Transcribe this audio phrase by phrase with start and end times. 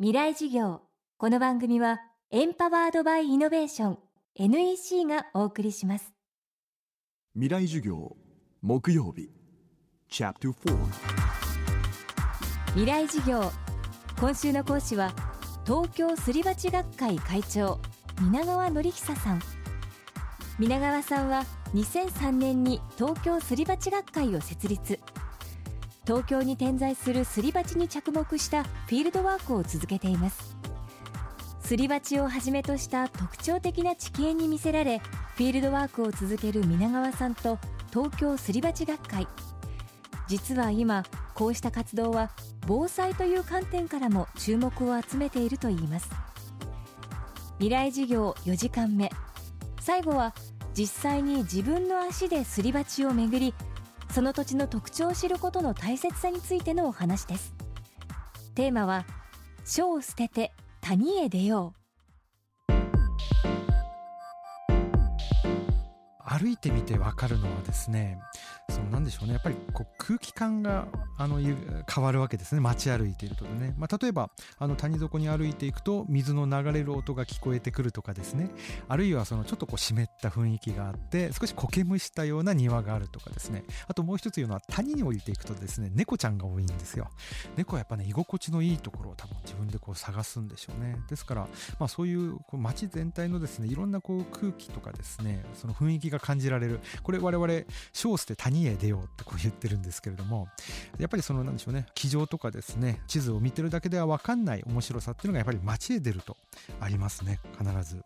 [0.00, 0.80] 未来事業。
[1.18, 2.00] この番組は
[2.32, 3.98] エンパワードバイイノベーション
[4.34, 6.12] NEC がお送りします。
[7.34, 8.16] 未来授業
[8.60, 9.30] 木曜日
[10.08, 10.76] チャプター
[12.70, 13.52] 未来事業。
[14.18, 15.14] 今週の講師は
[15.64, 17.78] 東京すり鉢学会会長
[18.20, 19.40] 皆川典久さん。
[20.58, 24.98] 皆川さんは2003年に東京すり鉢学会を設立
[26.06, 30.56] 東京に点在するすり鉢に着目したフィールドワークを続けています。
[31.60, 37.58] すり鉢をはじめとした特徴的な地形に魅せられフィールドワークを続ける皆川さんと
[37.90, 39.26] 東京すり鉢学会。
[40.28, 41.04] 実は今
[41.34, 42.30] こうした活動は
[42.66, 46.10] 防災という観点からも注目を集めているといいます。
[47.58, 49.10] 未来事業4時間目。
[49.80, 50.34] 最後は
[50.74, 53.54] 実際に自分の足ですり鉢をめぐり
[54.14, 57.52] その土地の特徴を知ることの大切さについてのお話です。
[58.54, 59.06] テーマは
[59.64, 61.74] 書を捨てて谷へ出よ
[62.68, 62.72] う。
[66.22, 68.20] 歩いてみてわかるのはですね
[68.90, 69.34] なんでしょうね。
[69.34, 70.86] やっぱりこう空気感が
[71.18, 72.60] あの変わるわけですね。
[72.60, 78.50] 街歩いているとね、まあ、例えばあの谷底に歩いていくと水の流れる音が聞こえてくるとかですね。
[78.88, 83.64] あるいはそのちょっとこう湿った雰囲気があって少し苔むしたような庭があるとかですね。
[83.86, 87.08] あともう一つ言うのは谷に降りていくとですね猫ちゃんが多いんですよ。
[87.56, 90.96] 猫はやっぱね居心地のいいところを多分自分でこう探すんでしょうね。
[91.08, 96.80] ですから、まあ、そういうこう街全体のですねいろんなこう空気とかですねその雰囲気が感じられる。
[97.02, 97.48] これ我々
[97.92, 100.48] ショースで谷へ出ようってこう言ってるんですけれども
[100.98, 106.36] やっぱりそのなんでしょうね気上とかですね地図を見てるだけではわかんない面白さっていうのがやっぱり街へ出ると
[106.80, 108.02] ありますね必ず。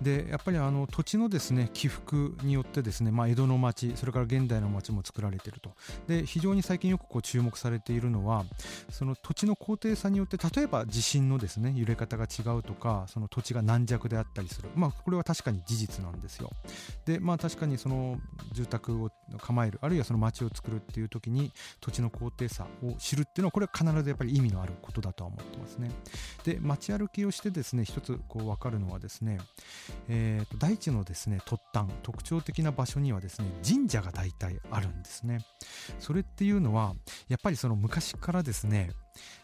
[0.00, 5.72] でやっぱりあの土地のですね起伏によってですね、まあ、江戸の町それから現代の町も作られていると。
[6.06, 8.44] で非常に最近よくこう注目されているのは
[8.90, 14.68] その土地の高低差によって例えば地震のですね揺れ方が違うとかその土地が軟弱であったりする。
[14.74, 16.50] まあこれは確かに事実なんですよ。
[17.04, 18.18] でまあ確かにその
[18.52, 19.10] 住宅を
[19.40, 25.90] 構えるあるいはその町を作るっていう時に土地の高低差を知るっていうのはこれは必ずやっぱり意味のあることだとは思ってますね。
[26.44, 29.38] で街歩きをしてですね一つこう分かるのはですね
[30.08, 35.38] えーと、大地のですね突端特徴的な場所にはですね神社が大体あるんですね。
[35.98, 36.94] それっていうのは
[37.28, 38.90] やっぱりその昔からですね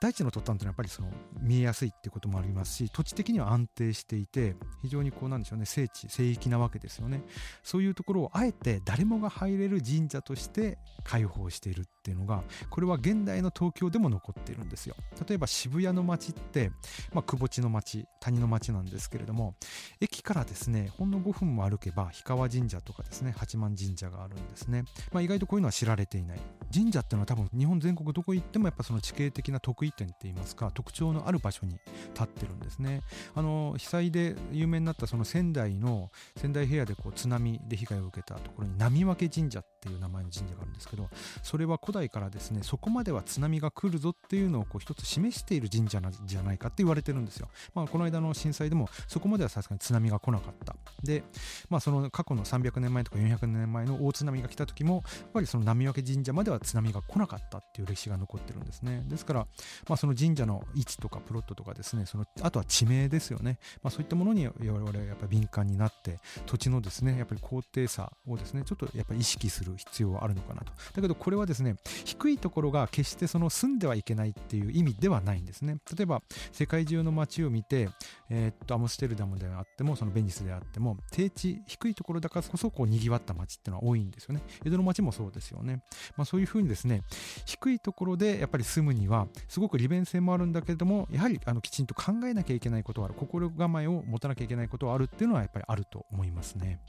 [0.00, 1.08] 大地の突端というのはやっぱりその
[1.40, 7.22] 見えやすいっていうこともありますし土地的には安定していて非常にこうなんでしょうね聖地聖域なわけですよね。
[7.62, 14.96] そういうところをあえて誰もが入れる神社として開放しているっていうのがこれは現代の東京でも残っているんですよ。
[15.28, 16.72] 例えば渋谷の街って、
[17.12, 19.54] まあ、窪地の街谷の街なんですけれども
[20.00, 26.40] 駅からですねほんの5分も歩けば氷川神社とかですね八幡神社があるんですね、まあ、意外とこういうのは知られていない。
[26.72, 31.78] 神社っていうのは多分日本全国どこ行ってもやっぱその地形的な得意点って言いますか特徴のある場所に
[32.14, 33.02] 立ってるんですね。
[33.34, 41.08] あの被災で有名になったその仙台の仙台平野でこう津波で被害を受けたところに波分神社っていう名前の神社があるんですけど
[41.42, 50.76] それは古代からですねそこまでは津波が来るぞっていうのをこう一つ示している神社なんじゃないかって言われてるんですよ、まあ、この間の震災でもそこまではさすがに津波が来なかった。
[51.02, 51.24] で、
[51.68, 59.02] まあ、その過去の300年前とか400年前の大津波が来た時もやっぱりその波分神社までは津波が来なかったっていう歴史が残ってるんですね。
[59.08, 59.46] ですから、
[59.88, 70.72] まあ、その神社の位置とかプロットとかですねそのあとは地名ですよね、まあ、そういったものに我々はやっぱり敏感になって土地のですねやっぱり高低差をですねちょっとやっぱり意識する必要はあるのかなと。
[70.94, 75.78] だけどこれはですね低いところが決してその住んではいけないっていう意味ではないんですね。
[75.96, 77.88] 例えば世界中の街を見て、
[78.28, 84.42] えー、っとアムステルダムであってもそのベニスであっても低地低いところだからこそこう賑わった街っていうのは多いんですよね。
[84.64, 85.82] 江戸の街もそうですよね、
[86.16, 87.02] まあ、そういうふうにですね
[87.46, 93.14] 低いところでやっぱり住むにはすごく利便性もあるんだけれどもやはりあのきちんと考えなきゃいけないことはある。
[93.14, 96.80] 心構えを持たなきゃいけないことはあるっていうのはやっぱりあると思いますね。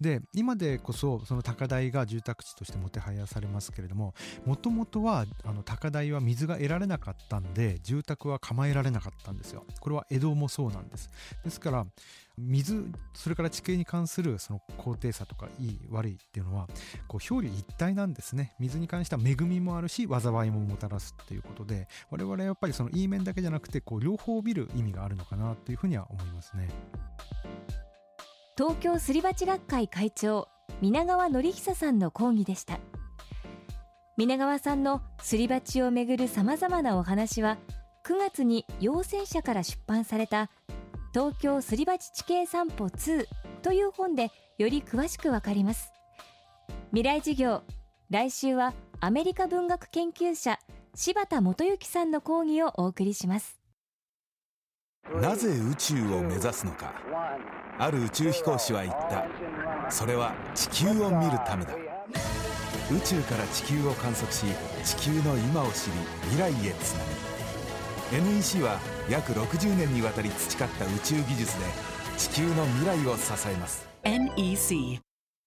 [0.00, 9.64] で今でこそその高台が住宅地としてもてはやされますけれどももともとはあの高台は水が得られなかったんで住宅は構えられなかったんですよ。
[9.80, 11.10] これは江戸もそうなんです。
[11.44, 11.86] ですから
[12.36, 16.66] 水それから地形に関するその高低差とかいい悪いっていうのは
[17.06, 18.54] こう表裏一体なんですね。
[18.58, 26.68] 水に関しては恵みもあるし災いももたらすっていうことで我々はやっぱりそのいい面だけじゃなくてこう両方を見る意味があるのかなというふうには思いますね。
[28.56, 30.48] 東京すり鉢学会会長
[30.80, 32.78] 皆川典久さんの講義でした。
[34.16, 37.58] 皆川さんのすり鉢をめぐるさまざまなお話は
[38.06, 40.50] 9月に陽性者から出版された
[41.14, 43.26] 東京すり鉢地形散歩2
[43.62, 45.92] という本でより詳しくわかります。
[46.90, 47.62] 未来授業
[48.10, 50.58] 来週はアメリカ文学研究者
[50.96, 53.60] 柴田元幸さんの講義をお送りします。
[55.20, 56.92] なぜ宇宙を目指すのか。
[57.78, 59.90] ある宇宙飛行士は言った。
[59.92, 61.74] それは地球を見るためだ。
[62.90, 64.46] 宇宙から地球を観測し
[64.82, 65.92] 地球の今を知り
[66.30, 67.33] 未来へつなぐ。
[68.12, 68.78] NEC は
[69.08, 71.64] 約60年にわたり培った宇宙技術で
[72.16, 73.88] 地球の未来を支えます。
[74.04, 75.00] NEC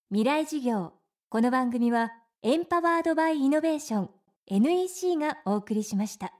[0.09, 0.93] 未来授業。
[1.29, 2.11] この番組は
[2.41, 4.09] エンパワードバイイノベーション
[4.47, 6.31] NEC がお送りしました